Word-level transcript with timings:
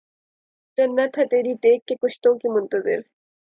جنت 0.77 1.17
ہے 1.17 1.25
تیری 1.25 1.53
تیغ 1.55 1.79
کے 1.87 1.95
کشتوں 2.01 2.33
کی 2.35 2.49
منتظر 2.49 2.99